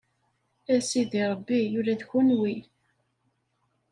A 0.73 0.75
Sidi 0.87 1.21
Ṛebbi, 1.31 1.59
ula 1.79 1.93
d 1.99 2.01
kenwi? 2.09 2.55